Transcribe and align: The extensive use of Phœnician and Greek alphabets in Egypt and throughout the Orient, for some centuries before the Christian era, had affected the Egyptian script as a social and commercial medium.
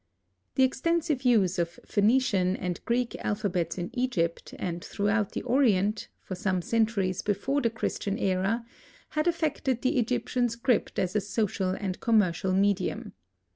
The 0.55 0.63
extensive 0.63 1.21
use 1.25 1.59
of 1.59 1.79
Phœnician 1.87 2.57
and 2.59 2.83
Greek 2.85 3.15
alphabets 3.23 3.77
in 3.77 3.91
Egypt 3.93 4.55
and 4.57 4.83
throughout 4.83 5.33
the 5.33 5.43
Orient, 5.43 6.07
for 6.23 6.33
some 6.33 6.63
centuries 6.63 7.21
before 7.21 7.61
the 7.61 7.69
Christian 7.69 8.17
era, 8.17 8.65
had 9.09 9.27
affected 9.27 9.83
the 9.83 9.99
Egyptian 9.99 10.49
script 10.49 10.97
as 10.97 11.15
a 11.15 11.21
social 11.21 11.69
and 11.69 11.99
commercial 11.99 12.51
medium. 12.51 13.13